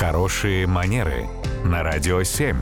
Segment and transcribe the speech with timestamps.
[0.00, 1.28] Хорошие манеры
[1.62, 2.56] на радио 7.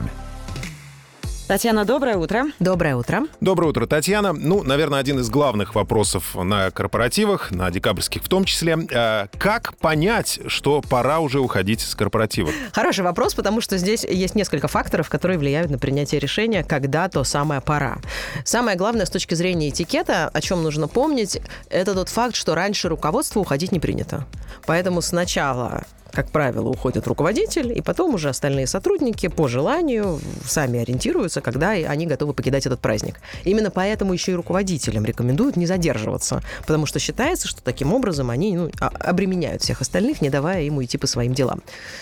[1.47, 2.47] Татьяна, доброе утро.
[2.59, 3.21] Доброе утро.
[3.39, 4.33] Доброе утро, Татьяна.
[4.33, 8.77] Ну, наверное, один из главных вопросов на корпоративах, на декабрьских в том числе.
[8.91, 12.51] Э, как понять, что пора уже уходить с корпоратива?
[12.73, 17.23] Хороший вопрос, потому что здесь есть несколько факторов, которые влияют на принятие решения, когда то
[17.23, 17.99] самое пора.
[18.43, 22.89] Самое главное с точки зрения этикета, о чем нужно помнить, это тот факт, что раньше
[22.89, 24.27] руководству уходить не принято.
[24.65, 25.85] Поэтому сначала
[26.19, 32.05] как правило, уходит руководитель, и потом уже остальные сотрудники по желанию сами ориентируются, когда они
[32.07, 33.21] готовы покидать этот праздник.
[33.45, 38.57] Именно поэтому еще и руководителям рекомендуют не задерживаться, потому что считается, что таким образом они
[38.57, 41.61] ну, а, обременяют всех остальных, не давая им уйти по своим делам.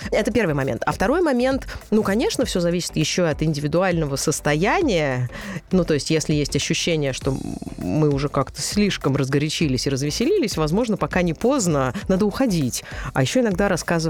[0.09, 0.81] Это первый момент.
[0.87, 5.29] А второй момент, ну, конечно, все зависит еще от индивидуального состояния.
[5.71, 7.37] Ну, то есть, если есть ощущение, что
[7.77, 12.83] мы уже как-то слишком разгорячились и развеселились, возможно, пока не поздно, надо уходить.
[13.13, 14.06] А еще иногда рассказывают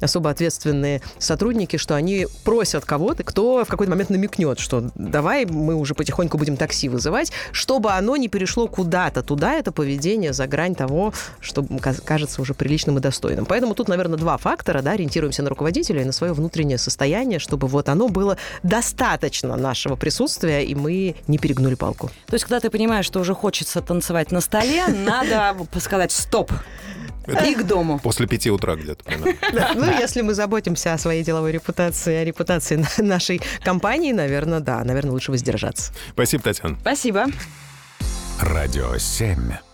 [0.00, 5.74] особо ответственные сотрудники, что они просят кого-то, кто в какой-то момент намекнет, что давай мы
[5.74, 10.74] уже потихоньку будем такси вызывать, чтобы оно не перешло куда-то туда, это поведение за грань
[10.74, 11.64] того, что
[12.04, 13.46] кажется уже приличным и достойным.
[13.46, 17.66] Поэтому тут, наверное, два фактора, да, ориентируемся на руководителя и на свое внутреннее состояние, чтобы
[17.66, 22.10] вот оно было достаточно нашего присутствия, и мы не перегнули палку.
[22.26, 26.52] То есть, когда ты понимаешь, что уже хочется танцевать на столе, надо сказать «стоп».
[27.26, 27.98] И к дому.
[27.98, 29.04] После пяти утра где-то.
[29.74, 35.12] Ну, если мы заботимся о своей деловой репутации, о репутации нашей компании, наверное, да, наверное,
[35.12, 35.92] лучше воздержаться.
[36.12, 36.76] Спасибо, Татьяна.
[36.80, 37.26] Спасибо.
[38.40, 39.73] Радио 7.